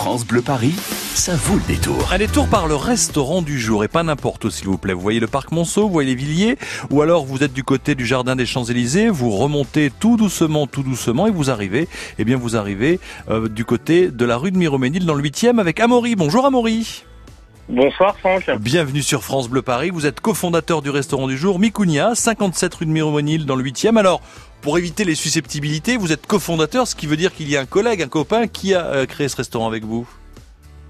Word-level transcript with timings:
France 0.00 0.26
Bleu 0.26 0.40
Paris, 0.40 0.72
ça 0.78 1.36
vaut 1.36 1.56
le 1.56 1.74
détour. 1.74 2.10
Un 2.10 2.16
détour 2.16 2.48
par 2.48 2.66
le 2.66 2.74
restaurant 2.74 3.42
du 3.42 3.60
jour 3.60 3.84
et 3.84 3.88
pas 3.88 4.02
n'importe 4.02 4.42
où 4.46 4.50
s'il 4.50 4.64
vous 4.64 4.78
plaît. 4.78 4.94
Vous 4.94 5.02
voyez 5.02 5.20
le 5.20 5.26
parc 5.26 5.52
Monceau, 5.52 5.82
vous 5.82 5.92
voyez 5.92 6.08
les 6.08 6.14
Villiers 6.14 6.56
ou 6.88 7.02
alors 7.02 7.26
vous 7.26 7.44
êtes 7.44 7.52
du 7.52 7.64
côté 7.64 7.94
du 7.94 8.06
jardin 8.06 8.34
des 8.34 8.46
Champs-Élysées, 8.46 9.10
vous 9.10 9.30
remontez 9.30 9.90
tout 9.90 10.16
doucement, 10.16 10.66
tout 10.66 10.82
doucement 10.82 11.26
et 11.26 11.30
vous 11.30 11.50
arrivez, 11.50 11.86
eh 12.18 12.24
bien 12.24 12.38
vous 12.38 12.56
arrivez 12.56 12.98
euh, 13.28 13.46
du 13.50 13.66
côté 13.66 14.10
de 14.10 14.24
la 14.24 14.38
rue 14.38 14.52
de 14.52 14.56
Miroménil 14.56 15.04
dans 15.04 15.12
le 15.12 15.22
8e 15.22 15.60
avec 15.60 15.78
Amaury. 15.80 16.16
Bonjour 16.16 16.46
Amaury. 16.46 17.04
Bonsoir 17.68 18.16
Franck. 18.16 18.50
Bienvenue 18.58 19.02
sur 19.02 19.22
France 19.22 19.50
Bleu 19.50 19.60
Paris. 19.60 19.90
Vous 19.90 20.06
êtes 20.06 20.20
cofondateur 20.20 20.80
du 20.80 20.88
restaurant 20.90 21.28
du 21.28 21.36
jour 21.36 21.60
Micounia, 21.60 22.14
57 22.14 22.74
rue 22.74 22.86
de 22.86 22.90
Miroménil 22.90 23.44
dans 23.44 23.54
le 23.54 23.62
8e. 23.62 23.96
Alors, 23.96 24.22
pour 24.62 24.78
éviter 24.78 25.04
les 25.04 25.14
susceptibilités, 25.14 25.96
vous 25.96 26.12
êtes 26.12 26.26
cofondateur, 26.26 26.86
ce 26.86 26.94
qui 26.94 27.06
veut 27.06 27.16
dire 27.16 27.34
qu'il 27.34 27.50
y 27.50 27.56
a 27.56 27.60
un 27.60 27.66
collègue, 27.66 28.02
un 28.02 28.08
copain 28.08 28.46
qui 28.46 28.74
a 28.74 28.86
euh, 28.86 29.06
créé 29.06 29.28
ce 29.28 29.36
restaurant 29.36 29.66
avec 29.66 29.84
vous. 29.84 30.08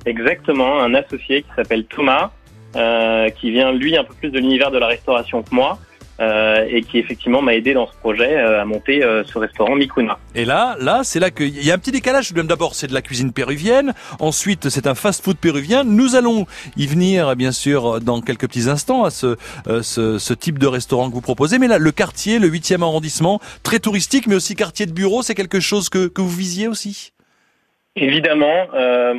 Exactement, 0.07 0.81
un 0.81 0.95
associé 0.95 1.43
qui 1.43 1.49
s'appelle 1.55 1.85
Thomas, 1.85 2.31
euh, 2.77 3.29
qui 3.31 3.51
vient 3.51 3.73
lui 3.73 3.97
un 3.97 4.05
peu 4.05 4.15
plus 4.15 4.31
de 4.31 4.39
l'univers 4.39 4.71
de 4.71 4.79
la 4.79 4.87
restauration 4.87 5.43
que 5.43 5.55
moi. 5.55 5.79
Euh, 6.21 6.67
et 6.69 6.83
qui 6.83 6.99
effectivement 6.99 7.41
m'a 7.41 7.55
aidé 7.55 7.73
dans 7.73 7.87
ce 7.87 7.95
projet 7.95 8.37
euh, 8.37 8.61
à 8.61 8.67
monter 8.67 9.03
euh, 9.03 9.25
ce 9.25 9.39
restaurant 9.39 9.75
Mikuna. 9.75 10.19
Et 10.35 10.45
là, 10.45 10.77
là, 10.79 11.01
c'est 11.03 11.19
là 11.19 11.31
qu'il 11.31 11.65
y 11.65 11.71
a 11.71 11.75
un 11.75 11.79
petit 11.79 11.93
décalage. 11.93 12.33
D'abord, 12.35 12.75
c'est 12.75 12.89
de 12.89 12.93
la 12.93 13.01
cuisine 13.01 13.33
péruvienne. 13.33 13.95
Ensuite, 14.19 14.69
c'est 14.69 14.87
un 14.87 14.95
fast-food 14.95 15.39
péruvien. 15.39 15.83
Nous 15.83 16.17
allons 16.17 16.47
y 16.77 16.87
venir, 16.87 17.35
bien 17.37 17.53
sûr, 17.53 18.03
dans 18.03 18.21
quelques 18.21 18.49
petits 18.49 18.69
instants 18.69 19.05
à 19.05 19.11
ce, 19.11 19.37
ce, 19.81 20.19
ce, 20.19 20.35
type 20.35 20.59
de 20.59 20.67
restaurant 20.67 21.09
que 21.09 21.15
vous 21.15 21.23
proposez. 21.23 21.59
Mais 21.59 21.69
là, 21.69 21.79
le 21.79 21.91
quartier, 21.91 22.39
le 22.39 22.51
8e 22.51 22.83
arrondissement, 22.83 23.41
très 23.63 23.79
touristique, 23.79 24.27
mais 24.27 24.35
aussi 24.35 24.55
quartier 24.55 24.85
de 24.85 24.93
bureau, 24.93 25.23
c'est 25.23 25.35
quelque 25.35 25.61
chose 25.61 25.89
que, 25.89 26.07
que 26.07 26.21
vous 26.21 26.37
visiez 26.37 26.69
aussi? 26.69 27.13
Évidemment. 27.97 28.67
Euh, 28.75 29.15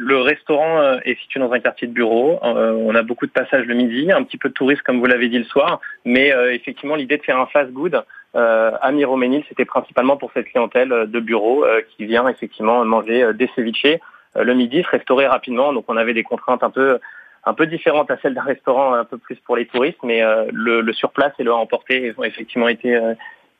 le 0.00 0.18
restaurant 0.18 0.80
euh, 0.80 0.98
est 1.04 1.20
situé 1.20 1.40
dans 1.40 1.52
un 1.52 1.60
quartier 1.60 1.86
de 1.86 1.92
bureau. 1.92 2.40
Euh, 2.42 2.72
on 2.72 2.94
a 2.94 3.02
beaucoup 3.02 3.26
de 3.26 3.30
passages 3.30 3.66
le 3.66 3.74
midi, 3.74 4.10
un 4.10 4.22
petit 4.22 4.38
peu 4.38 4.48
de 4.48 4.54
touristes 4.54 4.82
comme 4.82 4.98
vous 4.98 5.06
l'avez 5.06 5.28
dit 5.28 5.38
le 5.38 5.44
soir, 5.44 5.80
mais 6.06 6.32
euh, 6.32 6.54
effectivement 6.54 6.96
l'idée 6.96 7.18
de 7.18 7.22
faire 7.22 7.38
un 7.38 7.46
fast-food 7.46 8.02
à 8.32 8.92
Miroménil, 8.92 9.42
c'était 9.48 9.64
principalement 9.64 10.16
pour 10.16 10.30
cette 10.32 10.46
clientèle 10.46 10.88
de 11.08 11.20
bureau 11.20 11.64
qui 11.96 12.06
vient 12.06 12.28
effectivement 12.28 12.84
manger 12.84 13.34
des 13.34 13.50
ceviches 13.56 13.98
le 14.36 14.54
midi, 14.54 14.84
se 14.84 14.88
restaurer 14.88 15.26
rapidement. 15.26 15.72
Donc 15.72 15.86
on 15.88 15.96
avait 15.96 16.14
des 16.14 16.22
contraintes 16.22 16.62
un 16.62 16.70
peu 16.70 17.00
un 17.44 17.54
peu 17.54 17.66
différentes 17.66 18.08
à 18.08 18.18
celles 18.22 18.34
d'un 18.34 18.42
restaurant 18.42 18.94
un 18.94 19.04
peu 19.04 19.18
plus 19.18 19.34
pour 19.44 19.56
les 19.56 19.66
touristes, 19.66 19.98
mais 20.04 20.22
le, 20.52 20.80
le 20.80 20.92
surplace 20.92 21.32
et 21.40 21.42
le 21.42 21.50
à 21.50 21.56
emporter 21.56 22.14
ont 22.18 22.22
effectivement 22.22 22.68
été 22.68 22.96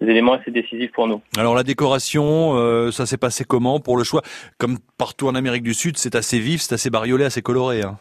des 0.00 0.10
éléments 0.10 0.34
assez 0.34 0.50
décisifs 0.50 0.92
pour 0.92 1.06
nous. 1.06 1.20
Alors 1.36 1.54
la 1.54 1.62
décoration, 1.62 2.56
euh, 2.56 2.90
ça 2.90 3.06
s'est 3.06 3.18
passé 3.18 3.44
comment 3.44 3.80
pour 3.80 3.96
le 3.96 4.04
choix? 4.04 4.22
Comme 4.58 4.78
partout 4.98 5.28
en 5.28 5.34
Amérique 5.34 5.62
du 5.62 5.74
Sud, 5.74 5.96
c'est 5.98 6.14
assez 6.14 6.38
vif, 6.38 6.62
c'est 6.62 6.74
assez 6.74 6.90
bariolé, 6.90 7.24
assez 7.24 7.42
coloré. 7.42 7.82
Hein. 7.82 7.98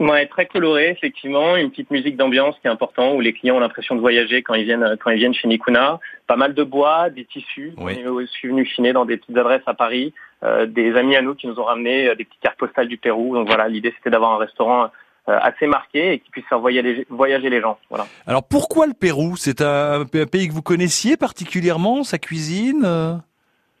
Ouais, 0.00 0.26
très 0.26 0.46
coloré 0.46 0.88
effectivement, 0.88 1.56
une 1.56 1.70
petite 1.70 1.90
musique 1.90 2.16
d'ambiance 2.16 2.56
qui 2.60 2.66
est 2.66 2.70
important 2.70 3.14
où 3.14 3.20
les 3.20 3.34
clients 3.34 3.56
ont 3.56 3.60
l'impression 3.60 3.94
de 3.94 4.00
voyager 4.00 4.42
quand 4.42 4.54
ils 4.54 4.64
viennent 4.64 4.96
quand 4.98 5.10
ils 5.10 5.18
viennent 5.18 5.34
chez 5.34 5.46
Nikuna. 5.46 6.00
Pas 6.26 6.36
mal 6.36 6.54
de 6.54 6.64
bois, 6.64 7.10
des 7.10 7.26
tissus. 7.26 7.74
On 7.76 7.88
est 7.88 8.06
aussi 8.06 8.46
venu 8.46 8.64
chiner 8.64 8.94
dans 8.94 9.04
des 9.04 9.18
petites 9.18 9.36
adresses 9.36 9.62
à 9.66 9.74
Paris. 9.74 10.14
Euh, 10.42 10.64
des 10.64 10.96
amis 10.96 11.16
à 11.16 11.22
nous 11.22 11.34
qui 11.34 11.46
nous 11.46 11.60
ont 11.60 11.64
ramené 11.64 12.08
euh, 12.08 12.14
des 12.14 12.24
petites 12.24 12.40
cartes 12.40 12.58
postales 12.58 12.88
du 12.88 12.96
Pérou. 12.96 13.34
Donc 13.34 13.46
voilà, 13.46 13.68
l'idée 13.68 13.92
c'était 13.98 14.08
d'avoir 14.08 14.32
un 14.32 14.38
restaurant 14.38 14.88
assez 15.26 15.66
marqué 15.66 16.14
et 16.14 16.18
qui 16.18 16.30
puisse 16.30 16.46
faire 16.46 16.58
voyager, 16.58 17.06
voyager 17.08 17.50
les 17.50 17.60
gens. 17.60 17.78
Voilà. 17.88 18.06
Alors 18.26 18.42
pourquoi 18.42 18.86
le 18.86 18.94
Pérou? 18.94 19.36
C'est 19.36 19.60
un, 19.60 20.00
un, 20.02 20.04
pays 20.04 20.48
que 20.48 20.52
vous 20.52 20.62
connaissiez 20.62 21.16
particulièrement, 21.16 22.02
sa 22.04 22.18
cuisine 22.18 22.82
euh? 22.84 23.14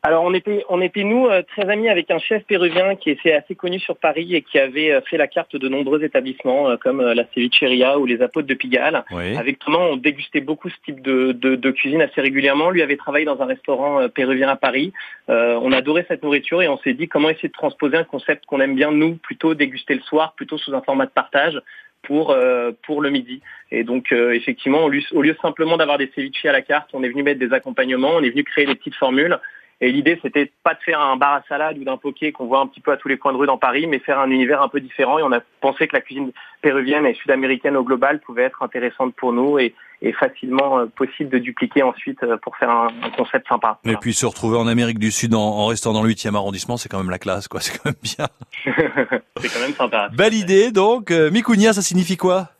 Alors 0.02 0.24
on 0.24 0.32
était, 0.32 0.64
on 0.70 0.80
était 0.80 1.04
nous 1.04 1.26
euh, 1.26 1.42
très 1.42 1.68
amis 1.68 1.90
avec 1.90 2.10
un 2.10 2.18
chef 2.18 2.42
péruvien 2.44 2.96
qui 2.96 3.10
était 3.10 3.34
assez 3.34 3.54
connu 3.54 3.78
sur 3.78 3.98
Paris 3.98 4.34
et 4.34 4.40
qui 4.40 4.58
avait 4.58 4.92
euh, 4.92 5.02
fait 5.02 5.18
la 5.18 5.26
carte 5.26 5.56
de 5.56 5.68
nombreux 5.68 6.02
établissements 6.02 6.70
euh, 6.70 6.76
comme 6.78 7.02
la 7.02 7.24
Cevicheria 7.34 7.98
ou 7.98 8.06
les 8.06 8.22
Apôtres 8.22 8.46
de 8.46 8.54
Pigalle. 8.54 9.04
Avec 9.10 9.58
Thomas, 9.58 9.78
on 9.78 9.96
dégustait 9.96 10.40
beaucoup 10.40 10.70
ce 10.70 10.76
type 10.86 11.02
de, 11.02 11.32
de, 11.32 11.54
de, 11.54 11.70
cuisine 11.70 12.00
assez 12.00 12.22
régulièrement. 12.22 12.70
Lui 12.70 12.80
avait 12.80 12.96
travaillé 12.96 13.26
dans 13.26 13.42
un 13.42 13.44
restaurant 13.44 14.08
péruvien 14.08 14.48
à 14.48 14.56
Paris. 14.56 14.92
on 15.28 15.72
adorait 15.72 16.06
cette 16.08 16.22
nourriture 16.22 16.62
et 16.62 16.68
on 16.68 16.78
s'est 16.78 16.94
dit 16.94 17.06
comment 17.06 17.28
essayer 17.28 17.48
de 17.48 17.54
transposer 17.54 17.96
un 17.96 18.04
concept 18.04 18.46
qu'on 18.46 18.60
aime 18.60 18.74
bien 18.74 18.92
nous, 18.92 19.16
plutôt 19.16 19.54
déguster 19.54 19.94
le 19.94 20.00
soir, 20.00 20.32
plutôt 20.34 20.56
sous 20.56 20.74
un 20.74 20.80
format 20.80 21.06
de 21.06 21.10
partage 21.10 21.60
pour 22.02 22.34
pour 22.82 23.02
le 23.02 23.10
midi. 23.10 23.42
Et 23.70 23.84
donc 23.84 24.12
effectivement, 24.12 24.84
au 24.84 24.88
lieu, 24.88 25.02
au 25.12 25.22
lieu 25.22 25.36
simplement 25.42 25.76
d'avoir 25.76 25.98
des 25.98 26.10
ceviches 26.14 26.44
à 26.46 26.52
la 26.52 26.62
carte, 26.62 26.90
on 26.94 27.02
est 27.02 27.08
venu 27.08 27.22
mettre 27.22 27.40
des 27.40 27.52
accompagnements, 27.52 28.14
on 28.14 28.22
est 28.22 28.30
venu 28.30 28.44
créer 28.44 28.66
des 28.66 28.74
petites 28.74 28.96
formules. 28.96 29.38
Et 29.82 29.90
l'idée, 29.90 30.18
c'était 30.22 30.52
pas 30.62 30.74
de 30.74 30.80
faire 30.80 31.00
un 31.00 31.16
bar 31.16 31.34
à 31.34 31.42
salade 31.48 31.78
ou 31.78 31.84
d'un 31.84 31.96
poké 31.96 32.32
qu'on 32.32 32.46
voit 32.46 32.60
un 32.60 32.66
petit 32.66 32.80
peu 32.80 32.92
à 32.92 32.98
tous 32.98 33.08
les 33.08 33.16
coins 33.16 33.32
de 33.32 33.38
rue 33.38 33.46
dans 33.46 33.56
Paris, 33.56 33.86
mais 33.86 33.98
faire 33.98 34.18
un 34.18 34.30
univers 34.30 34.60
un 34.60 34.68
peu 34.68 34.80
différent. 34.80 35.18
Et 35.18 35.22
on 35.22 35.32
a 35.32 35.40
pensé 35.60 35.88
que 35.88 35.96
la 35.96 36.02
cuisine 36.02 36.32
péruvienne 36.60 37.06
et 37.06 37.14
sud-américaine 37.14 37.76
au 37.76 37.82
global 37.82 38.20
pouvait 38.20 38.42
être 38.42 38.62
intéressante 38.62 39.14
pour 39.14 39.32
nous 39.32 39.58
et, 39.58 39.74
et 40.02 40.12
facilement 40.12 40.80
euh, 40.80 40.86
possible 40.86 41.30
de 41.30 41.38
dupliquer 41.38 41.82
ensuite 41.82 42.22
euh, 42.22 42.36
pour 42.36 42.58
faire 42.58 42.68
un, 42.68 42.88
un 43.02 43.10
concept 43.10 43.48
sympa. 43.48 43.78
Et 43.86 43.96
puis 43.96 44.12
se 44.12 44.26
retrouver 44.26 44.58
en 44.58 44.66
Amérique 44.66 44.98
du 44.98 45.10
Sud 45.10 45.34
en, 45.34 45.40
en 45.40 45.66
restant 45.66 45.94
dans 45.94 46.02
le 46.02 46.10
8e 46.10 46.34
arrondissement, 46.34 46.76
c'est 46.76 46.90
quand 46.90 46.98
même 46.98 47.10
la 47.10 47.18
classe, 47.18 47.48
quoi. 47.48 47.60
C'est 47.70 47.78
quand 47.78 47.86
même 47.86 47.94
bien. 48.02 48.26
c'est 49.36 49.48
quand 49.48 49.60
même 49.60 49.74
sympa. 49.74 50.10
Belle 50.12 50.34
idée, 50.34 50.72
donc. 50.72 51.10
Euh, 51.10 51.30
Mikunia, 51.30 51.72
ça 51.72 51.80
signifie 51.80 52.18
quoi? 52.18 52.50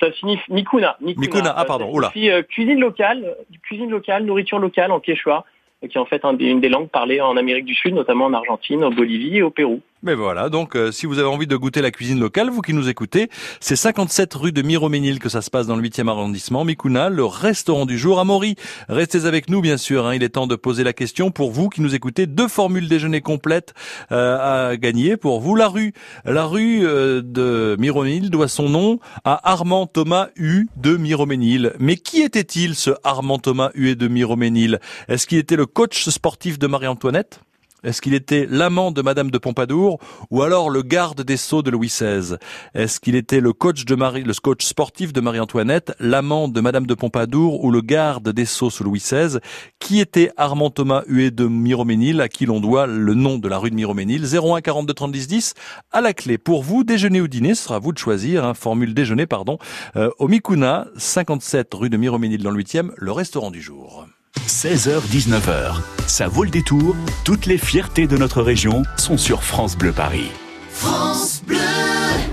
Ça 0.00 0.12
signifie 0.12 0.52
Mikuna. 0.52 0.96
Mikuna, 1.00 1.20
Mikuna 1.20 1.54
ah 1.56 1.64
pardon, 1.64 1.90
oula. 1.90 2.10
Euh, 2.16 2.42
cuisine 2.42 2.80
locale, 2.80 3.36
cuisine 3.62 3.90
locale, 3.90 4.24
nourriture 4.24 4.58
locale 4.58 4.90
en 4.90 5.00
quechua 5.00 5.44
qui 5.88 5.98
est 5.98 6.00
en 6.00 6.06
fait 6.06 6.22
une 6.24 6.60
des 6.60 6.68
langues 6.68 6.88
parlées 6.88 7.20
en 7.20 7.36
Amérique 7.36 7.64
du 7.64 7.74
Sud, 7.74 7.94
notamment 7.94 8.26
en 8.26 8.32
Argentine, 8.32 8.84
en 8.84 8.90
Bolivie 8.90 9.38
et 9.38 9.42
au 9.42 9.50
Pérou. 9.50 9.80
Mais 10.04 10.14
voilà, 10.14 10.50
donc 10.50 10.76
euh, 10.76 10.92
si 10.92 11.06
vous 11.06 11.18
avez 11.18 11.28
envie 11.28 11.46
de 11.46 11.56
goûter 11.56 11.80
la 11.80 11.90
cuisine 11.90 12.20
locale, 12.20 12.50
vous 12.50 12.60
qui 12.60 12.74
nous 12.74 12.90
écoutez, 12.90 13.30
c'est 13.58 13.74
57 13.74 14.34
rue 14.34 14.52
de 14.52 14.60
Miroménil 14.60 15.18
que 15.18 15.30
ça 15.30 15.40
se 15.40 15.48
passe 15.48 15.66
dans 15.66 15.76
le 15.76 15.82
8e 15.82 16.08
arrondissement, 16.08 16.62
Mikuna, 16.62 17.08
le 17.08 17.24
restaurant 17.24 17.86
du 17.86 17.96
jour. 17.96 18.20
Amaury, 18.20 18.56
restez 18.90 19.24
avec 19.24 19.48
nous 19.48 19.62
bien 19.62 19.78
sûr, 19.78 20.06
hein, 20.06 20.14
il 20.14 20.22
est 20.22 20.28
temps 20.28 20.46
de 20.46 20.56
poser 20.56 20.84
la 20.84 20.92
question 20.92 21.30
pour 21.30 21.52
vous 21.52 21.70
qui 21.70 21.80
nous 21.80 21.94
écoutez. 21.94 22.26
Deux 22.26 22.48
formules 22.48 22.86
déjeuner 22.86 23.22
complètes 23.22 23.72
euh, 24.12 24.72
à 24.72 24.76
gagner 24.76 25.16
pour 25.16 25.40
vous. 25.40 25.56
La 25.56 25.68
rue, 25.68 25.94
la 26.26 26.44
rue 26.44 26.86
euh, 26.86 27.22
de 27.24 27.74
Miroménil 27.78 28.28
doit 28.28 28.48
son 28.48 28.68
nom 28.68 28.98
à 29.24 29.50
Armand 29.50 29.86
Thomas 29.86 30.28
U 30.36 30.66
de 30.76 30.98
Miroménil. 30.98 31.72
Mais 31.78 31.96
qui 31.96 32.20
était-il 32.20 32.74
ce 32.74 32.90
Armand 33.04 33.38
Thomas 33.38 33.70
U 33.74 33.96
de 33.96 34.08
Miroménil 34.08 34.80
Est-ce 35.08 35.26
qu'il 35.26 35.38
était 35.38 35.56
le 35.56 35.64
coach 35.64 36.10
sportif 36.10 36.58
de 36.58 36.66
Marie-Antoinette? 36.66 37.40
Est-ce 37.84 38.00
qu'il 38.00 38.14
était 38.14 38.46
l'amant 38.50 38.90
de 38.90 39.02
Madame 39.02 39.30
de 39.30 39.38
Pompadour 39.38 39.98
ou 40.30 40.42
alors 40.42 40.70
le 40.70 40.82
garde 40.82 41.22
des 41.22 41.36
sceaux 41.36 41.62
de 41.62 41.70
Louis 41.70 41.88
XVI 41.88 42.36
Est-ce 42.74 42.98
qu'il 43.00 43.14
était 43.14 43.40
le 43.40 43.52
coach 43.52 43.84
de 43.84 43.94
Marie, 43.94 44.22
le 44.22 44.32
coach 44.34 44.64
sportif 44.64 45.12
de 45.12 45.20
Marie-Antoinette, 45.20 45.92
l'amant 46.00 46.48
de 46.48 46.60
Madame 46.60 46.86
de 46.86 46.94
Pompadour 46.94 47.62
ou 47.64 47.70
le 47.70 47.80
garde 47.80 48.30
des 48.30 48.44
sceaux 48.44 48.70
sous 48.70 48.84
Louis 48.84 49.00
XVI 49.00 49.38
Qui 49.78 50.00
était 50.00 50.30
Armand 50.36 50.70
Thomas 50.70 51.02
Huet 51.06 51.30
de 51.30 51.46
Miroménil, 51.46 52.20
à 52.20 52.28
qui 52.28 52.46
l'on 52.46 52.60
doit 52.60 52.86
le 52.86 53.14
nom 53.14 53.38
de 53.38 53.48
la 53.48 53.58
rue 53.58 53.70
de 53.70 53.76
Miroménil? 53.76 54.24
01 54.24 54.60
42 54.60 54.94
30 54.94 55.12
10 55.12 55.28
10 55.28 55.54
à 55.92 56.00
la 56.00 56.12
clé. 56.12 56.38
Pour 56.38 56.62
vous, 56.62 56.84
déjeuner 56.84 57.20
ou 57.20 57.28
dîner, 57.28 57.54
ce 57.54 57.64
sera 57.64 57.76
à 57.76 57.78
vous 57.78 57.92
de 57.92 57.98
choisir. 57.98 58.44
Hein, 58.44 58.54
formule 58.54 58.94
déjeuner, 58.94 59.26
pardon. 59.26 59.58
Euh, 59.96 60.10
au 60.18 60.28
Mikuna, 60.28 60.86
57 60.96 61.72
rue 61.74 61.90
de 61.90 61.96
Miroménil 61.96 62.42
dans 62.42 62.50
le 62.50 62.62
8e, 62.62 62.90
le 62.96 63.12
restaurant 63.12 63.50
du 63.50 63.60
jour. 63.60 64.06
16h-19h. 64.46 65.76
Ça 66.06 66.28
vaut 66.28 66.44
le 66.44 66.50
détour. 66.50 66.94
Toutes 67.24 67.46
les 67.46 67.56
fiertés 67.58 68.06
de 68.06 68.16
notre 68.16 68.42
région 68.42 68.82
sont 68.96 69.16
sur 69.16 69.42
France 69.42 69.76
Bleu 69.76 69.92
Paris. 69.92 70.30
France 70.70 71.42
Bleu 71.46 71.56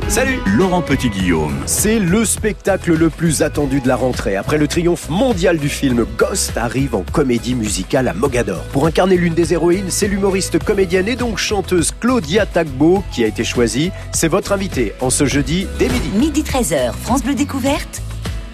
Salut 0.10 0.40
Laurent 0.46 0.82
Petit-Guillaume. 0.82 1.58
C'est 1.68 2.00
le 2.00 2.26
spectacle 2.26 2.98
le 2.98 3.10
plus 3.10 3.44
attendu 3.44 3.80
de 3.80 3.88
la 3.88 3.96
rentrée. 3.96 4.36
Après 4.36 4.58
le 4.58 4.68
triomphe 4.68 5.08
mondial 5.08 5.58
du 5.58 5.70
film, 5.70 6.06
Ghost 6.18 6.58
arrive 6.58 6.96
en 6.96 7.04
comédie 7.04 7.56
musicale 7.56 8.10
à 8.10 8.14
Mogador. 8.14 8.62
Pour 8.74 8.88
incarner 8.88 9.16
l'une 9.16 9.34
des 9.34 9.54
héroïnes, 9.54 9.90
c'est 9.90 10.10
l'humoriste 10.10 10.62
comédienne 10.62 11.08
et 11.08 11.16
donc 11.16 11.38
chanteuse 11.38 11.94
Claudia 11.98 12.46
Tagbo 12.46 13.06
qui 13.14 13.24
a 13.24 13.28
été 13.28 13.46
choisie. 13.46 13.92
C'est 14.12 14.28
votre 14.28 14.52
invité 14.52 14.92
en 15.00 15.10
ce 15.10 15.26
jeudi 15.26 15.66
dès 15.80 15.88
midi. 15.88 16.10
Midi 16.14 16.44
13h, 16.44 16.92
France 17.04 17.24
Bleu 17.24 17.36
Découverte. 17.36 18.02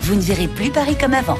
Vous 0.01 0.13
ne 0.13 0.21
verrez 0.21 0.47
plus 0.47 0.69
Paris 0.69 0.95
comme 0.99 1.15
avant. 1.15 1.39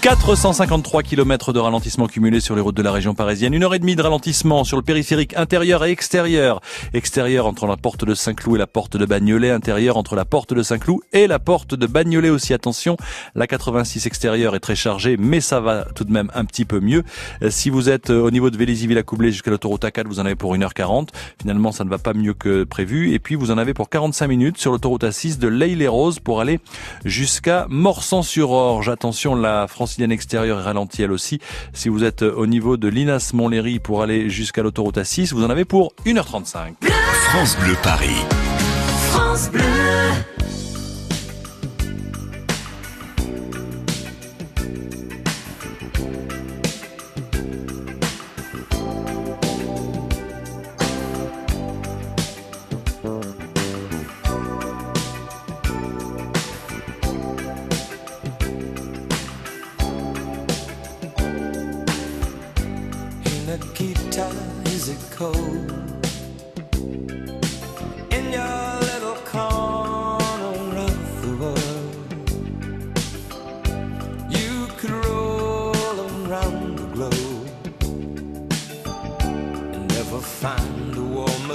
453 0.00 1.02
km 1.02 1.52
de 1.52 1.58
ralentissement 1.58 2.06
cumulé 2.06 2.40
sur 2.40 2.54
les 2.54 2.60
routes 2.60 2.76
de 2.76 2.82
la 2.82 2.92
région 2.92 3.14
parisienne. 3.14 3.52
Une 3.52 3.64
heure 3.64 3.74
et 3.74 3.80
demie 3.80 3.96
de 3.96 4.02
ralentissement 4.02 4.62
sur 4.62 4.76
le 4.76 4.82
périphérique 4.84 5.36
intérieur 5.36 5.84
et 5.84 5.90
extérieur. 5.90 6.60
Extérieur 6.94 7.46
entre 7.46 7.66
la 7.66 7.76
porte 7.76 8.04
de 8.04 8.14
Saint-Cloud 8.14 8.56
et 8.56 8.58
la 8.58 8.68
porte 8.68 8.96
de 8.96 9.04
Bagnolet. 9.06 9.50
Intérieur 9.50 9.96
entre 9.96 10.14
la 10.14 10.24
porte 10.24 10.54
de 10.54 10.62
Saint-Cloud 10.62 11.00
et 11.12 11.26
la 11.26 11.40
porte 11.40 11.74
de 11.74 11.86
Bagnolet 11.86 12.30
aussi. 12.30 12.54
Attention, 12.54 12.96
la 13.34 13.48
86 13.48 14.06
extérieure 14.06 14.54
est 14.54 14.60
très 14.60 14.76
chargée, 14.76 15.16
mais 15.16 15.40
ça 15.40 15.58
va 15.58 15.84
tout 15.94 16.04
de 16.04 16.12
même 16.12 16.30
un 16.34 16.44
petit 16.44 16.64
peu 16.64 16.78
mieux. 16.78 17.02
Euh, 17.42 17.50
si 17.50 17.68
vous 17.68 17.88
êtes 17.88 18.10
euh, 18.10 18.20
au 18.20 18.30
niveau 18.30 18.50
de 18.50 18.56
Vélizy-Villacoublay 18.56 19.32
jusqu'à 19.32 19.50
l'autoroute 19.50 19.82
A4, 19.82 20.06
vous 20.06 20.20
en 20.20 20.26
avez 20.26 20.36
pour 20.36 20.54
1h40. 20.54 21.08
Finalement, 21.40 21.72
ça 21.72 21.84
ne 21.84 21.90
va 21.90 21.98
pas 21.98 22.14
mieux 22.14 22.34
que 22.34 22.62
prévu. 22.62 23.14
Et 23.14 23.18
puis, 23.18 23.34
vous 23.34 23.50
en 23.50 23.58
avez 23.58 23.74
pour 23.74 23.88
45 23.88 24.28
minutes 24.28 24.58
sur 24.58 24.70
l'autoroute 24.70 25.02
A6 25.02 25.38
de 25.38 25.48
Leil-les-Roses 25.48 26.20
pour 26.20 26.40
aller 26.40 26.60
jusqu'à 27.04 27.66
Morsan-sur-Orge. 27.68 28.88
Attention, 28.88 29.34
la 29.34 29.66
francilienne 29.88 30.12
extérieure 30.12 30.60
est 30.60 30.64
ralentie 30.64 31.02
elle 31.02 31.12
aussi. 31.12 31.40
Si 31.72 31.88
vous 31.88 32.04
êtes 32.04 32.20
au 32.20 32.46
niveau 32.46 32.76
de 32.76 32.88
Linas 32.88 33.30
Montlhéry 33.32 33.78
pour 33.78 34.02
aller 34.02 34.28
jusqu'à 34.28 34.62
l'autoroute 34.62 34.98
A6, 34.98 35.32
vous 35.32 35.42
en 35.42 35.48
avez 35.48 35.64
pour 35.64 35.94
1h35. 36.04 36.74
France 37.30 37.56
Bleu 37.56 37.74
Paris. 37.82 38.16
France 39.10 39.50
Bleu. 39.50 39.62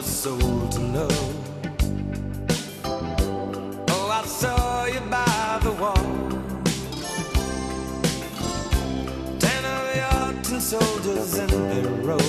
Soul 0.04 0.68
to 0.70 0.80
know. 0.80 1.08
Oh, 3.90 4.10
I 4.12 4.26
saw 4.26 4.86
you 4.86 5.00
by 5.10 5.60
the 5.64 5.72
wall. 5.72 6.06
Ten 9.40 9.64
of 9.66 9.96
your 9.96 10.44
tin 10.44 10.60
soldiers 10.60 11.38
in 11.38 11.48
their 11.48 11.90
row 12.08 12.28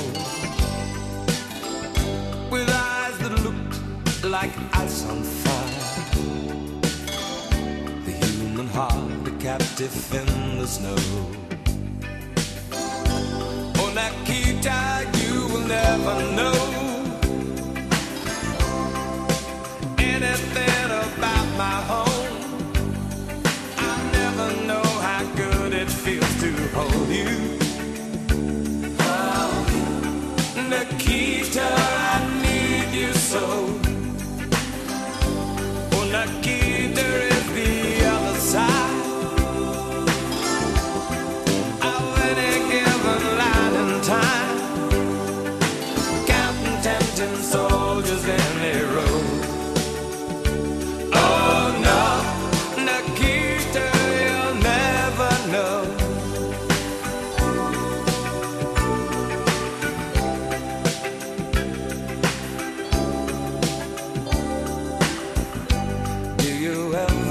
with 2.50 2.68
eyes 2.70 3.18
that 3.18 3.34
looked 3.42 4.24
like 4.24 4.52
ice 4.72 5.04
on 5.06 5.22
fire. 5.22 6.14
The 8.04 8.12
human 8.12 8.68
heart, 8.68 9.26
a 9.26 9.30
captive 9.38 10.14
in 10.14 10.58
the 10.58 10.66
snow. 10.66 10.96
Oh, 13.80 13.90
Nikita, 13.94 15.10
you 15.18 15.46
will 15.48 15.66
never 15.66 16.14
know 16.36 16.83
anything 20.14 20.84
about 20.84 21.46
my 21.58 21.76
home. 21.90 22.36
I 23.76 23.94
never 24.12 24.66
know 24.68 24.88
how 25.06 25.24
good 25.34 25.72
it 25.74 25.90
feels 25.90 26.40
to 26.40 26.50
hold 26.68 27.08
you. 27.08 27.63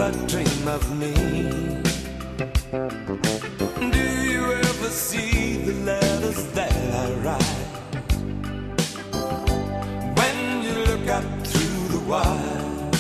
Ever 0.04 0.28
dream 0.28 0.68
of 0.68 0.98
me? 0.98 1.14
Do 3.92 4.06
you 4.22 4.54
ever 4.54 4.90
see 4.90 5.58
the 5.58 5.74
letters 5.86 6.44
that 6.52 6.74
I 6.74 7.14
write? 7.24 7.68
When 10.20 10.64
you 10.64 10.74
look 10.90 11.08
up 11.08 11.24
through 11.48 11.88
the 11.96 12.02
wire, 12.12 12.92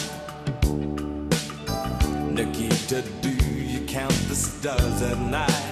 Nikita, 2.31 3.01
do 3.21 3.31
you 3.31 3.85
count 3.85 4.17
the 4.29 4.35
stars 4.35 5.01
at 5.01 5.19
night? 5.19 5.62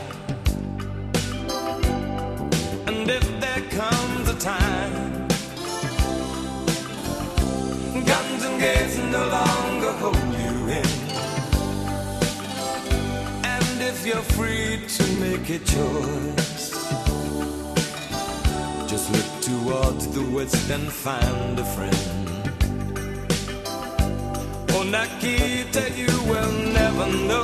Make 15.42 15.62
a 15.62 15.66
choice, 15.66 16.72
just 18.88 19.12
look 19.12 19.42
towards 19.42 20.08
the 20.08 20.24
west 20.36 20.70
and 20.70 20.92
find 20.92 21.60
a 21.60 21.66
friend. 21.66 21.96
Oh, 24.72 24.84
Nikita, 24.84 25.92
you 25.96 26.14
will 26.30 26.52
never 26.74 27.08
know 27.28 27.44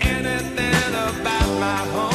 anything 0.00 0.94
about 0.94 1.60
my 1.60 1.76
home. 1.92 2.11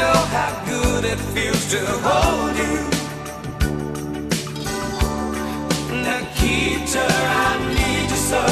know 0.00 0.20
how 0.36 0.50
good 0.64 1.04
it 1.04 1.20
feels 1.34 1.64
to 1.72 1.80
hold 2.06 2.56
you. 2.64 2.76
Nikita, 6.04 7.04
I 7.44 7.50
need 7.76 8.08
you 8.14 8.20
so. 8.30 8.44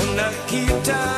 Oh, 0.00 0.08
Nikita. 0.18 1.13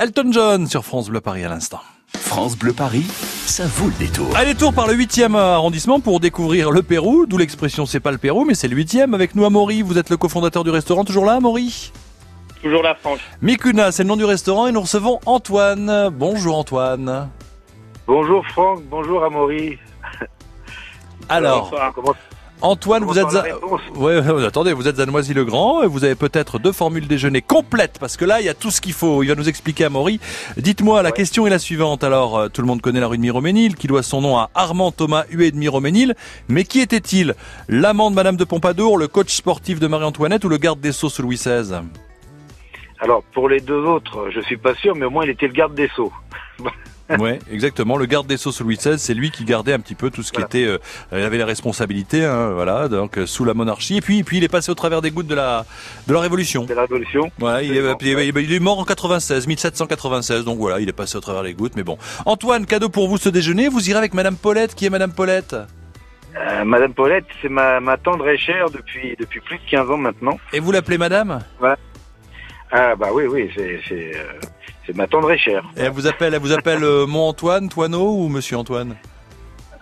Elton 0.00 0.30
John 0.30 0.66
sur 0.68 0.84
France 0.84 1.08
Bleu 1.08 1.20
Paris 1.20 1.44
à 1.44 1.48
l'instant. 1.48 1.80
France 2.14 2.56
Bleu 2.56 2.72
Paris, 2.72 3.02
ça 3.46 3.66
vaut 3.66 3.88
le 3.88 4.06
détour. 4.06 4.28
Allez, 4.36 4.54
tour 4.54 4.72
par 4.72 4.86
le 4.86 4.94
8e 4.94 5.34
arrondissement 5.34 5.98
pour 5.98 6.20
découvrir 6.20 6.70
le 6.70 6.84
Pérou, 6.84 7.26
d'où 7.26 7.36
l'expression 7.36 7.84
c'est 7.84 7.98
pas 7.98 8.12
le 8.12 8.18
Pérou, 8.18 8.44
mais 8.44 8.54
c'est 8.54 8.68
le 8.68 8.76
8e. 8.76 9.12
Avec 9.12 9.34
nous, 9.34 9.44
Amaury, 9.44 9.82
vous 9.82 9.98
êtes 9.98 10.08
le 10.08 10.16
cofondateur 10.16 10.62
du 10.62 10.70
restaurant, 10.70 11.04
toujours 11.04 11.24
là, 11.24 11.34
Amaury? 11.34 11.90
Toujours 12.62 12.84
la 12.84 12.94
France. 12.94 13.18
Mikuna, 13.42 13.90
c'est 13.90 14.04
le 14.04 14.08
nom 14.08 14.14
du 14.14 14.24
restaurant, 14.24 14.68
et 14.68 14.72
nous 14.72 14.82
recevons 14.82 15.18
Antoine. 15.26 16.10
Bonjour 16.12 16.56
Antoine. 16.56 17.28
Bonjour 18.06 18.46
Franck, 18.46 18.82
bonjour 18.88 19.24
Amaury. 19.24 19.78
Alors, 21.28 21.70
Bonsoir. 21.70 21.92
Antoine, 22.60 23.04
vous 23.04 23.18
êtes 23.18 23.34
à... 23.34 23.44
Ouais, 23.96 24.16
attendez, 24.44 24.72
vous 24.72 24.88
êtes 24.88 24.98
à 24.98 25.06
Noisy-le-Grand, 25.06 25.82
et 25.84 25.86
vous 25.86 26.04
avez 26.04 26.14
peut-être 26.16 26.58
deux 26.58 26.72
formules 26.72 27.06
déjeuner 27.06 27.40
complètes, 27.40 27.98
parce 28.00 28.16
que 28.16 28.24
là, 28.24 28.40
il 28.40 28.46
y 28.46 28.48
a 28.48 28.54
tout 28.54 28.70
ce 28.70 28.80
qu'il 28.80 28.92
faut. 28.92 29.22
Il 29.22 29.28
va 29.28 29.34
nous 29.36 29.48
expliquer 29.48 29.84
Amaury. 29.84 30.18
Dites-moi, 30.56 31.02
la 31.02 31.10
Ouais. 31.10 31.12
question 31.14 31.46
est 31.46 31.50
la 31.50 31.58
suivante. 31.60 32.02
Alors, 32.02 32.36
euh, 32.36 32.48
tout 32.48 32.60
le 32.60 32.66
monde 32.66 32.80
connaît 32.80 33.00
la 33.00 33.06
rue 33.06 33.16
de 33.16 33.22
Miroménil, 33.22 33.76
qui 33.76 33.86
doit 33.86 34.02
son 34.02 34.20
nom 34.20 34.36
à 34.38 34.50
Armand 34.54 34.90
Thomas 34.90 35.24
Huet 35.30 35.52
de 35.52 35.56
Miroménil. 35.56 36.14
Mais 36.48 36.64
qui 36.64 36.80
était-il? 36.80 37.34
L'amant 37.68 38.10
de 38.10 38.16
Madame 38.16 38.36
de 38.36 38.44
Pompadour, 38.44 38.98
le 38.98 39.06
coach 39.08 39.32
sportif 39.32 39.78
de 39.78 39.86
Marie-Antoinette 39.86 40.44
ou 40.44 40.48
le 40.48 40.56
garde 40.58 40.80
des 40.80 40.92
Sceaux 40.92 41.08
sous 41.10 41.22
Louis 41.22 41.36
XVI 41.36 41.76
Alors 43.00 43.22
pour 43.32 43.48
les 43.48 43.60
deux 43.60 43.82
autres, 43.84 44.28
je 44.34 44.40
suis 44.40 44.56
pas 44.56 44.74
sûr, 44.74 44.96
mais 44.96 45.06
au 45.06 45.10
moins 45.10 45.24
il 45.24 45.30
était 45.30 45.46
le 45.46 45.52
garde 45.52 45.74
des 45.74 45.88
sceaux. 45.88 46.12
Ouais, 47.18 47.38
exactement. 47.50 47.96
Le 47.96 48.04
garde 48.06 48.26
des 48.26 48.36
Sceaux 48.36 48.52
sous 48.52 48.64
Louis 48.64 48.76
XVI, 48.76 48.98
c'est 48.98 49.14
lui 49.14 49.30
qui 49.30 49.44
gardait 49.44 49.72
un 49.72 49.80
petit 49.80 49.94
peu 49.94 50.10
tout 50.10 50.22
ce 50.22 50.30
qui 50.30 50.42
était. 50.42 50.64
Euh, 50.66 50.78
il 51.12 51.18
avait 51.22 51.38
les 51.38 51.44
responsabilités, 51.44 52.24
hein, 52.24 52.50
voilà, 52.52 52.88
donc 52.88 53.16
euh, 53.18 53.24
sous 53.26 53.44
la 53.46 53.54
monarchie. 53.54 53.96
Et 53.96 54.00
puis, 54.02 54.22
puis 54.24 54.36
il 54.36 54.44
est 54.44 54.48
passé 54.48 54.70
au 54.70 54.74
travers 54.74 55.00
des 55.00 55.10
gouttes 55.10 55.26
de 55.26 55.34
la 55.34 55.64
de 56.06 56.12
la 56.12 56.20
Révolution. 56.20 56.66
C'est 56.68 56.74
la 56.74 56.82
révolution. 56.82 57.30
Voilà, 57.38 57.62
il 57.62 57.74
est, 57.76 57.88
Absolument, 57.88 58.20
il 58.20 58.36
est- 58.38 58.44
il 58.44 58.52
est 58.52 58.58
mort 58.60 58.78
en 58.78 58.84
96, 58.84 59.46
1796, 59.46 60.44
donc 60.44 60.58
voilà, 60.58 60.80
il 60.80 60.88
est 60.88 60.92
passé 60.92 61.16
au 61.16 61.20
travers 61.20 61.42
les 61.42 61.54
gouttes. 61.54 61.76
Mais 61.76 61.82
bon, 61.82 61.96
Antoine, 62.26 62.66
cadeau 62.66 62.88
pour 62.90 63.08
vous 63.08 63.16
ce 63.16 63.30
déjeuner. 63.30 63.68
Vous 63.68 63.88
irez 63.88 63.98
avec 63.98 64.12
Madame 64.14 64.36
Paulette. 64.36 64.74
Qui 64.74 64.84
est 64.86 64.90
Madame 64.90 65.12
Paulette? 65.12 65.56
Euh, 66.36 66.64
Madame 66.64 66.92
Paulette, 66.92 67.24
c'est 67.40 67.48
ma, 67.48 67.80
ma 67.80 67.96
tendre 67.96 68.28
et 68.28 68.36
chère 68.36 68.68
depuis 68.70 69.16
depuis 69.18 69.40
plus 69.40 69.56
de 69.56 69.62
15 69.70 69.90
ans 69.90 69.96
maintenant. 69.96 70.38
Et 70.52 70.60
vous 70.60 70.72
l'appelez 70.72 70.98
Madame? 70.98 71.40
Ah 72.70 72.94
bah 72.96 73.08
oui 73.14 73.24
oui, 73.26 73.50
c'est 73.56 73.80
c'est 74.88 74.96
ma 74.96 75.06
tendre 75.06 75.30
et 75.30 75.38
chère. 75.38 75.64
Et 75.76 75.82
elle 75.82 75.92
vous 75.92 76.06
appelle, 76.06 76.32
elle 76.32 76.40
vous 76.40 76.52
appelle 76.52 76.82
euh, 76.82 77.06
mon 77.06 77.28
Antoine, 77.28 77.68
Toineau 77.68 78.24
ou 78.24 78.28
Monsieur 78.28 78.56
Antoine? 78.56 78.96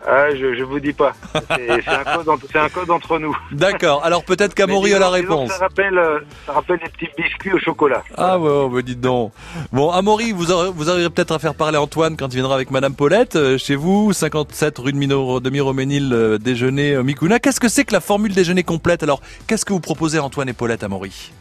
Ah 0.08 0.32
je 0.32 0.54
je 0.54 0.62
vous 0.62 0.78
dis 0.78 0.92
pas. 0.92 1.14
C'est 1.50 1.88
un 1.88 2.04
code 2.04 2.28
entre, 2.28 2.46
c'est 2.52 2.58
un 2.58 2.68
code 2.68 2.90
entre 2.90 3.18
nous. 3.18 3.36
D'accord. 3.50 4.04
Alors 4.04 4.24
peut-être 4.24 4.54
qu'Amaury 4.54 4.94
a 4.94 5.00
la 5.00 5.10
réponse. 5.10 5.50
Ça 5.50 5.58
rappelle 5.58 5.98
euh, 5.98 6.20
ça 6.46 6.52
rappelle 6.52 6.78
les 6.82 6.90
petits 6.90 7.08
biscuits 7.20 7.52
au 7.52 7.58
chocolat. 7.58 8.04
Ah 8.16 8.38
ouais, 8.38 8.48
ouais, 8.48 8.68
bah, 8.72 8.82
dites 8.82 9.00
donc. 9.00 9.32
Bon, 9.72 9.90
Amaury, 9.90 10.30
vous 10.30 10.52
aurez, 10.52 10.70
vous 10.70 10.90
arriverez 10.90 11.10
peut-être 11.10 11.32
à 11.32 11.40
faire 11.40 11.56
parler 11.56 11.76
Antoine 11.76 12.16
quand 12.16 12.28
il 12.28 12.36
viendra 12.36 12.54
avec 12.54 12.70
Madame 12.70 12.94
Paulette 12.94 13.34
euh, 13.34 13.58
chez 13.58 13.74
vous, 13.74 14.12
57 14.12 14.78
rue 14.78 14.92
de, 14.92 14.96
Mino, 14.96 15.40
de 15.40 15.50
Miroménil, 15.50 16.12
euh, 16.12 16.38
déjeuner 16.38 17.02
Mikuna. 17.02 17.40
Qu'est-ce 17.40 17.58
que 17.58 17.68
c'est 17.68 17.84
que 17.84 17.92
la 17.92 18.00
formule 18.00 18.32
déjeuner 18.32 18.62
complète? 18.62 19.02
Alors, 19.02 19.20
qu'est-ce 19.48 19.64
que 19.64 19.72
vous 19.72 19.80
proposez 19.80 20.20
Antoine 20.20 20.48
et 20.48 20.52
Paulette, 20.52 20.84
Amaury 20.84 21.32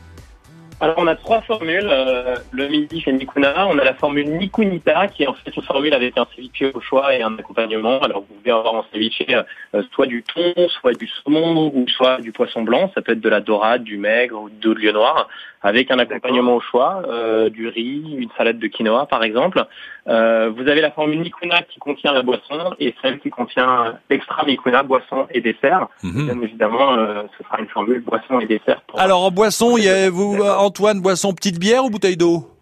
Alors 0.82 0.96
on 0.98 1.08
a 1.08 1.16
trois 1.16 1.42
formules. 1.42 1.88
Euh, 1.90 2.36
le 2.52 2.68
midi 2.68 3.00
chez 3.00 3.14
Nikuna, 3.14 3.66
on 3.68 3.80
a 3.80 3.84
la 3.86 3.94
formule 3.94 4.30
Nikunita 4.30 5.08
qui 5.08 5.24
est 5.24 5.28
en 5.28 5.34
fait 5.34 5.56
une 5.56 5.64
formule 5.64 5.94
avec 5.94 6.18
un 6.18 6.28
ceviche 6.36 6.64
au 6.74 6.82
choix 6.82 7.16
et 7.16 7.22
un 7.22 7.34
accompagnement. 7.38 8.00
Alors 8.02 8.26
vous 8.28 8.36
pouvez 8.36 8.52
avoir 8.52 8.74
en 8.74 8.86
ceviche 8.92 9.24
euh, 9.30 9.84
soit 9.94 10.06
du 10.06 10.24
thon, 10.24 10.54
soit 10.82 10.94
du 10.94 11.08
saumon 11.08 11.72
ou 11.74 11.88
soit 11.88 12.20
du 12.20 12.34
poisson 12.34 12.64
blanc. 12.64 12.92
Ça 12.94 13.02
peut 13.02 13.14
être 13.14 13.22
de 13.22 13.30
la 13.30 13.40
dorade, 13.40 13.84
du 13.84 13.98
maigre 13.98 14.42
ou 14.42 14.50
de 14.50 14.72
lieu 14.72 14.92
noir 14.92 15.30
avec 15.62 15.92
un 15.92 15.98
accompagnement 15.98 16.58
au 16.58 16.62
choix, 16.62 17.04
euh, 17.08 17.50
du 17.50 17.70
riz, 17.70 18.16
une 18.18 18.30
salade 18.38 18.60
de 18.60 18.68
quinoa 18.68 19.06
par 19.06 19.24
exemple. 19.24 19.66
Euh, 20.08 20.52
vous 20.56 20.68
avez 20.68 20.82
la 20.82 20.92
formule 20.92 21.22
Nikuna 21.22 21.62
qui 21.64 21.80
contient 21.80 22.14
la 22.14 22.22
boisson 22.22 22.76
et 22.80 22.94
celle 23.02 23.20
qui 23.20 23.30
contient 23.30 23.98
l'extra 24.10 24.46
Nikuna, 24.46 24.84
boisson 24.84 25.28
et 25.32 25.42
dessert. 25.42 25.88
Mhm. 26.04 26.26
Bien 26.26 26.42
évidemment, 26.42 26.94
euh, 26.94 27.24
ce 27.38 27.44
sera 27.44 27.60
une 27.60 27.68
formule 27.68 28.04
boisson 28.04 28.40
et 28.40 28.46
dessert. 28.46 28.82
Pour 28.88 29.00
Alors, 29.00 29.24
en 29.24 29.32
boisson, 29.32 29.78
il 29.78 29.86
y 29.86 29.90
a, 29.90 30.10
vous, 30.10 30.42
Antoine, 30.42 31.02
boisson, 31.02 31.34
petite 31.34 31.60
bière 31.60 31.84
ou 31.86 31.90
bouteille 31.90 32.18
d'eau? 32.18 32.55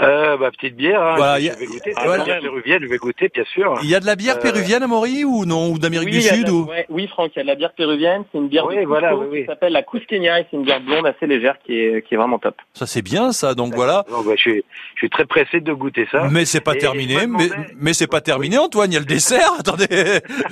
Euh, 0.00 0.36
bah 0.38 0.50
petite 0.50 0.76
bière. 0.76 1.02
Hein, 1.02 1.14
Voilà, 1.16 1.38
je, 1.40 1.44
y 1.44 1.50
a- 1.50 1.54
je 1.54 1.58
vais 1.58 1.66
goûter. 1.66 1.92
Ah, 1.96 2.18
bière 2.24 2.40
péruvienne, 2.40 2.78
je 2.82 2.86
vais 2.88 2.96
goûter 2.96 3.28
bien 3.34 3.44
sûr. 3.52 3.78
Il 3.82 3.90
y 3.90 3.94
a 3.94 4.00
de 4.00 4.06
la 4.06 4.16
bière 4.16 4.36
Euh, 4.36 4.40
péruvienne, 4.40 4.82
Amaury, 4.82 5.24
ou 5.24 5.44
non 5.44 5.70
Ou 5.72 5.78
d'Amérique 5.78 6.08
Oui, 6.08 6.14
du 6.14 6.22
Sud 6.22 6.46
la- 6.46 6.52
ou... 6.54 6.64
ouais, 6.64 6.86
oui, 6.88 7.06
Franck, 7.08 7.32
il 7.34 7.38
y 7.38 7.40
a 7.40 7.42
de 7.42 7.48
la 7.48 7.54
bière 7.54 7.72
péruvienne. 7.74 8.22
C'est 8.32 8.38
une 8.38 8.48
bière 8.48 8.64
Oui, 8.66 8.76
de 8.76 8.80
Cusco 8.80 8.88
voilà, 8.88 9.16
oui, 9.16 9.26
oui. 9.30 9.40
qui 9.42 9.46
s'appelle 9.46 9.72
la 9.72 9.82
Cusqueña 9.82 10.40
et 10.40 10.46
c'est 10.50 10.56
une 10.56 10.62
bière 10.64 10.80
blonde 10.80 11.06
assez 11.06 11.26
légère 11.26 11.56
qui 11.66 11.74
est, 11.78 12.06
qui 12.06 12.14
est 12.14 12.16
vraiment 12.16 12.38
top. 12.38 12.54
Ça, 12.72 12.86
c'est 12.86 13.02
bien, 13.02 13.32
ça. 13.32 13.54
Donc 13.54 13.74
voilà. 13.74 14.04
Donc, 14.08 14.24
bah, 14.26 14.32
je, 14.36 14.40
suis, 14.40 14.64
je 14.94 14.98
suis 15.00 15.10
très 15.10 15.26
pressé 15.26 15.60
de 15.60 15.72
goûter 15.74 16.06
ça. 16.10 16.28
Mais 16.30 16.44
c'est 16.46 16.60
pas 16.62 16.76
Et 16.76 16.78
terminé, 16.78 17.26
mais, 17.26 17.48
mais 17.76 17.92
c'est 17.92 18.06
pas 18.06 18.20
terminé, 18.22 18.56
Antoine. 18.58 18.90
Il 18.90 18.94
y 18.94 18.96
a 18.96 19.00
le 19.00 19.06
dessert. 19.06 19.52
Attendez, 19.58 19.86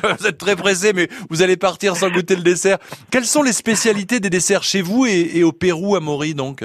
vous 0.02 0.26
êtes 0.26 0.36
très 0.38 0.56
pressé, 0.56 0.92
mais 0.92 1.08
vous 1.30 1.42
allez 1.42 1.56
partir 1.56 1.96
sans 1.96 2.10
goûter 2.10 2.36
le 2.36 2.42
dessert. 2.42 2.76
Quelles 3.10 3.24
sont 3.24 3.42
les 3.42 3.52
spécialités 3.52 4.20
des 4.20 4.30
desserts 4.30 4.62
chez 4.64 4.82
vous 4.82 5.06
et, 5.06 5.30
et 5.36 5.44
au 5.44 5.52
Pérou, 5.52 5.96
à 5.96 6.00
Maury, 6.00 6.34
donc? 6.34 6.62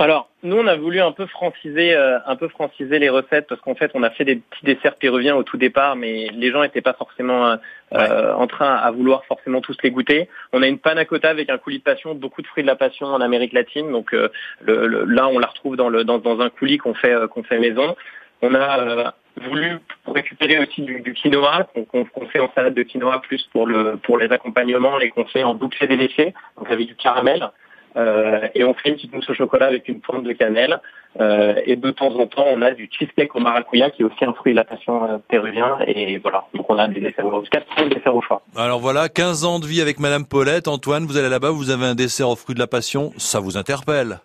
Alors, 0.00 0.28
nous, 0.44 0.56
on 0.56 0.66
a 0.68 0.76
voulu 0.76 1.00
un 1.00 1.10
peu 1.10 1.26
franciser, 1.26 1.92
euh, 1.92 2.20
un 2.24 2.36
peu 2.36 2.46
franciser 2.46 3.00
les 3.00 3.08
recettes 3.08 3.48
parce 3.48 3.60
qu'en 3.60 3.74
fait, 3.74 3.90
on 3.94 4.04
a 4.04 4.10
fait 4.10 4.24
des 4.24 4.36
petits 4.36 4.64
desserts 4.64 4.94
péruviens 4.94 5.34
au 5.34 5.42
tout 5.42 5.56
départ, 5.56 5.96
mais 5.96 6.28
les 6.32 6.52
gens 6.52 6.62
n'étaient 6.62 6.80
pas 6.82 6.92
forcément 6.92 7.46
euh, 7.48 7.56
euh, 7.94 8.32
en 8.32 8.46
train 8.46 8.76
à 8.76 8.90
vouloir 8.92 9.24
forcément 9.24 9.60
tous 9.60 9.76
les 9.82 9.90
goûter. 9.90 10.28
On 10.52 10.62
a 10.62 10.68
une 10.68 10.78
panna 10.78 11.04
cotta 11.04 11.30
avec 11.30 11.50
un 11.50 11.58
coulis 11.58 11.78
de 11.78 11.82
passion, 11.82 12.14
beaucoup 12.14 12.42
de 12.42 12.46
fruits 12.46 12.62
de 12.62 12.68
la 12.68 12.76
passion 12.76 13.06
en 13.06 13.20
Amérique 13.20 13.52
latine. 13.52 13.90
Donc 13.90 14.14
euh, 14.14 14.28
le, 14.60 14.86
le- 14.86 15.04
là, 15.04 15.26
on 15.26 15.40
la 15.40 15.48
retrouve 15.48 15.74
dans, 15.74 15.88
le, 15.88 16.04
dans, 16.04 16.18
dans 16.18 16.40
un 16.40 16.48
coulis 16.48 16.78
qu'on 16.78 16.94
fait, 16.94 17.12
euh, 17.12 17.26
qu'on 17.26 17.42
fait 17.42 17.58
maison. 17.58 17.96
On 18.40 18.54
a 18.54 18.78
euh, 18.78 19.10
voulu 19.48 19.78
récupérer 20.06 20.60
aussi 20.60 20.82
du, 20.82 21.00
du 21.00 21.12
quinoa 21.12 21.66
qu'on 21.90 22.26
fait 22.26 22.38
en 22.38 22.52
salade 22.54 22.74
de 22.74 22.84
quinoa 22.84 23.20
plus 23.20 23.42
pour 23.52 23.66
le 23.66 23.96
pour 23.96 24.16
les 24.16 24.30
accompagnements 24.30 25.00
et 25.00 25.10
qu'on 25.10 25.24
fait 25.24 25.42
en 25.42 25.54
bouquet 25.54 25.88
délaissé, 25.88 26.34
donc 26.56 26.70
avec 26.70 26.86
du 26.86 26.94
caramel. 26.94 27.50
Euh, 27.96 28.46
et 28.54 28.64
on 28.64 28.74
fait 28.74 28.90
une 28.90 28.94
petite 28.96 29.12
mousse 29.14 29.28
au 29.30 29.34
chocolat 29.34 29.66
avec 29.66 29.88
une 29.88 30.00
pointe 30.00 30.22
de 30.24 30.32
cannelle. 30.32 30.80
Euh, 31.20 31.54
et 31.64 31.74
de 31.76 31.90
temps 31.90 32.14
en 32.14 32.26
temps, 32.26 32.44
on 32.48 32.60
a 32.62 32.70
du 32.72 32.88
cheesecake 32.92 33.34
au 33.34 33.40
maracuya, 33.40 33.90
qui 33.90 34.02
est 34.02 34.04
aussi 34.04 34.24
un 34.24 34.34
fruit 34.34 34.52
de 34.52 34.56
la 34.58 34.64
passion 34.64 35.04
euh, 35.04 35.18
péruvien. 35.28 35.78
Et 35.86 36.18
voilà, 36.18 36.44
donc 36.54 36.68
on 36.70 36.78
a 36.78 36.86
des 36.86 37.00
desserts, 37.00 37.26
au- 37.26 37.42
quatre 37.42 37.66
desserts 37.88 38.14
au 38.14 38.20
choix. 38.22 38.42
Alors 38.56 38.78
voilà, 38.78 39.08
15 39.08 39.44
ans 39.44 39.58
de 39.58 39.66
vie 39.66 39.80
avec 39.80 39.98
Madame 39.98 40.26
Paulette. 40.26 40.68
Antoine, 40.68 41.06
vous 41.06 41.16
allez 41.16 41.28
là-bas, 41.30 41.50
vous 41.50 41.70
avez 41.70 41.86
un 41.86 41.94
dessert 41.94 42.28
aux 42.28 42.36
fruits 42.36 42.54
de 42.54 42.60
la 42.60 42.66
passion. 42.66 43.12
Ça 43.16 43.40
vous 43.40 43.56
interpelle? 43.56 44.20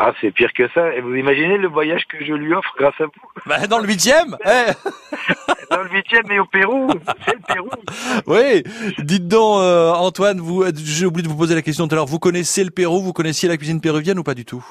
Ah, 0.00 0.12
c'est 0.20 0.30
pire 0.30 0.52
que 0.52 0.68
ça. 0.68 0.94
Et 0.94 1.00
vous 1.00 1.14
imaginez 1.16 1.58
le 1.58 1.66
voyage 1.66 2.04
que 2.06 2.24
je 2.24 2.32
lui 2.32 2.54
offre 2.54 2.72
grâce 2.78 2.94
à 3.00 3.04
vous? 3.06 3.12
Bah, 3.46 3.66
Dans 3.66 3.80
le 3.80 3.86
huitième? 3.88 4.36
Eh 4.46 4.70
Le 5.84 6.34
et 6.34 6.40
au 6.40 6.44
Pérou. 6.46 6.88
C'est 7.24 7.34
le 7.34 7.40
Pérou. 7.46 7.68
Oui, 8.26 8.62
dites 9.04 9.28
donc, 9.28 9.60
euh, 9.60 9.90
Antoine, 9.92 10.40
vous, 10.40 10.64
j'ai 10.74 11.06
oublié 11.06 11.22
de 11.22 11.28
vous 11.28 11.36
poser 11.36 11.54
la 11.54 11.62
question 11.62 11.86
tout 11.86 11.94
à 11.94 11.96
l'heure. 11.96 12.06
Vous 12.06 12.18
connaissez 12.18 12.64
le 12.64 12.70
Pérou? 12.70 13.00
Vous 13.00 13.12
connaissiez 13.12 13.48
la 13.48 13.56
cuisine 13.56 13.80
péruvienne 13.80 14.18
ou 14.18 14.22
pas 14.22 14.34
du 14.34 14.44
tout? 14.44 14.64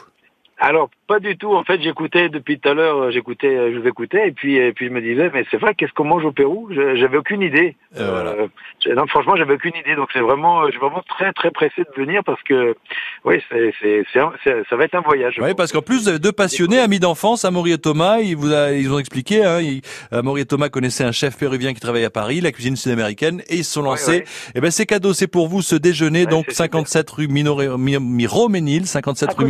Alors 0.60 0.90
pas 1.08 1.20
du 1.20 1.38
tout. 1.38 1.54
En 1.54 1.64
fait, 1.64 1.82
j'écoutais 1.82 2.30
depuis 2.30 2.60
tout 2.60 2.68
à 2.68 2.74
l'heure, 2.74 2.98
euh, 2.98 3.12
j'écoutais, 3.12 3.56
euh, 3.56 3.72
je 3.74 3.80
vous 3.80 3.88
écoutais, 3.88 4.28
et 4.28 4.32
puis 4.32 4.56
et 4.58 4.74
puis 4.74 4.88
je 4.88 4.92
me 4.92 5.02
disais, 5.02 5.30
mais 5.34 5.46
c'est 5.50 5.58
vrai, 5.58 5.74
qu'est-ce 5.74 5.94
qu'on 5.94 6.04
mange 6.04 6.26
au 6.26 6.32
Pérou? 6.32 6.68
J'avais 6.72 7.18
aucune 7.18 7.42
idée. 7.42 7.76
Euh, 7.98 8.48
non, 8.96 9.08
franchement, 9.08 9.36
j'avais 9.38 9.54
aucune 9.54 9.76
idée. 9.80 9.96
Donc 9.96 10.10
c'est 10.12 10.20
vraiment, 10.20 10.66
je 10.66 10.72
suis 10.72 10.80
vraiment 10.80 11.04
très 11.08 11.32
très 11.32 11.52
pressé 11.52 11.84
de 11.84 12.02
venir 12.02 12.24
parce 12.26 12.42
que, 12.44 12.76
oui, 13.24 13.42
c'est 13.50 13.74
c'est 13.82 14.04
ça 14.14 14.76
va 14.76 14.84
être 14.84 14.96
un 14.96 15.02
voyage. 15.02 15.40
Oui, 15.42 15.54
parce 15.56 15.72
qu'en 15.72 15.82
plus 15.82 16.02
vous 16.04 16.10
avez 16.10 16.20
deux 16.20 16.32
passionnés, 16.32 16.80
amis 16.80 17.00
d'enfance, 17.00 17.46
Amaury 17.46 17.74
et 17.74 17.78
Thomas. 17.78 18.18
Ils 18.20 18.36
vous 18.36 18.52
a, 18.52 18.72
ils 18.72 18.92
ont 18.92 19.00
expliqué. 19.00 19.46
Hein, 19.46 19.60
Amaury 20.12 20.42
et 20.42 20.46
Thomas 20.46 20.70
connaissaient 20.70 21.06
un 21.06 21.12
chef 21.12 21.38
péruvien 21.38 21.74
qui 21.74 21.80
travaillait 21.80 22.08
à 22.08 22.10
Paris, 22.10 22.42
la 22.42 22.52
cuisine 22.52 22.76
sud-américaine, 22.76 23.44
et 23.48 23.58
ils 23.58 23.64
se 23.64 23.74
sont 23.74 23.84
lancés. 23.84 24.18
Et 24.18 24.24
eh 24.56 24.62
ben 24.62 24.72
c'est 24.72 24.86
cadeau, 24.86 25.14
c'est 25.14 25.28
pour 25.28 25.48
vous 25.48 25.62
ce 25.62 25.76
déjeuner, 25.76 26.26
donc 26.26 26.48
57 26.50 27.10
rue 27.12 27.28
Miroménil, 27.28 28.88
57 28.88 29.34
rue 29.34 29.46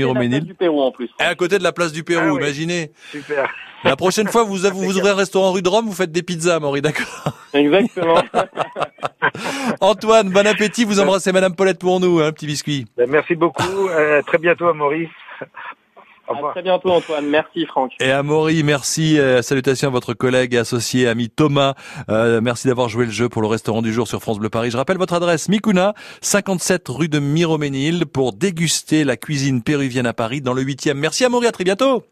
Pérou 0.57 0.81
en 0.81 0.91
plus. 0.97 1.09
Et 1.19 1.23
à 1.23 1.35
côté 1.35 1.57
de 1.57 1.63
la 1.63 1.71
place 1.71 1.91
du 1.91 2.03
Pérou, 2.03 2.35
ah 2.37 2.41
imaginez. 2.41 2.91
Super. 3.11 3.49
La 3.83 3.95
prochaine 3.95 4.27
fois, 4.27 4.43
vous, 4.43 4.57
vous, 4.57 4.69
vous 4.73 4.97
ouvrez 4.97 5.11
un 5.11 5.15
restaurant 5.15 5.51
rue 5.51 5.61
de 5.61 5.69
Rome, 5.69 5.85
vous 5.85 5.93
faites 5.93 6.11
des 6.11 6.23
pizzas, 6.23 6.59
Maury, 6.59 6.81
d'accord 6.81 7.33
Exactement. 7.53 8.21
Antoine, 9.81 10.29
bon 10.29 10.45
appétit, 10.45 10.83
vous 10.83 10.99
embrassez 10.99 11.31
Madame 11.31 11.55
Paulette 11.55 11.79
pour 11.79 11.99
nous, 11.99 12.19
un 12.19 12.31
petit 12.31 12.47
biscuit. 12.47 12.85
Ben, 12.97 13.09
merci 13.09 13.35
beaucoup, 13.35 13.87
euh, 13.89 14.21
très 14.23 14.37
bientôt 14.37 14.73
à 16.27 16.51
très 16.51 16.61
bientôt 16.61 16.91
Antoine, 16.91 17.25
merci 17.27 17.65
Franck. 17.65 17.93
Et 17.99 18.11
à 18.11 18.23
Maury, 18.23 18.63
merci, 18.63 19.19
euh, 19.19 19.41
salutations 19.41 19.87
à 19.87 19.91
votre 19.91 20.13
collègue 20.13 20.53
et 20.53 20.57
associé, 20.57 21.07
ami 21.07 21.29
Thomas. 21.29 21.73
Euh, 22.09 22.41
merci 22.41 22.67
d'avoir 22.67 22.89
joué 22.89 23.05
le 23.05 23.11
jeu 23.11 23.29
pour 23.29 23.41
le 23.41 23.47
restaurant 23.47 23.81
du 23.81 23.93
jour 23.93 24.07
sur 24.07 24.21
France 24.21 24.39
Bleu 24.39 24.49
Paris. 24.49 24.71
Je 24.71 24.77
rappelle 24.77 24.97
votre 24.97 25.13
adresse, 25.13 25.49
Mikuna, 25.49 25.93
57 26.21 26.87
rue 26.89 27.09
de 27.09 27.19
Miroménil, 27.19 28.05
pour 28.05 28.33
déguster 28.33 29.03
la 29.03 29.17
cuisine 29.17 29.63
péruvienne 29.63 30.05
à 30.05 30.13
Paris 30.13 30.41
dans 30.41 30.53
le 30.53 30.63
8e. 30.63 30.93
Merci 30.93 31.25
à 31.25 31.29
Maury, 31.29 31.47
à 31.47 31.51
très 31.51 31.63
bientôt. 31.63 32.03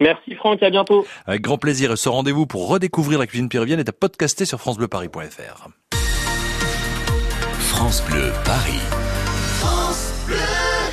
Merci 0.00 0.34
Franck, 0.36 0.62
à 0.62 0.70
bientôt. 0.70 1.04
Avec 1.26 1.42
grand 1.42 1.58
plaisir. 1.58 1.96
Ce 1.98 2.08
rendez-vous 2.08 2.46
pour 2.46 2.68
redécouvrir 2.68 3.18
la 3.18 3.26
cuisine 3.26 3.48
péruvienne 3.48 3.80
est 3.80 3.88
à 3.88 3.92
podcaster 3.92 4.44
sur 4.44 4.60
francebleuparis.fr. 4.60 5.68
France 7.58 8.04
Bleu 8.08 8.32
Paris. 8.44 9.07